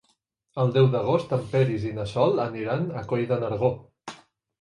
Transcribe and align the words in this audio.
El 0.61 0.71
deu 0.77 0.87
d'agost 0.93 1.35
en 1.37 1.43
Peris 1.51 1.85
i 1.89 1.91
na 1.97 2.05
Sol 2.13 2.41
aniran 2.45 2.87
a 3.03 3.05
Coll 3.13 3.27
de 3.33 3.39
Nargó. 3.45 3.71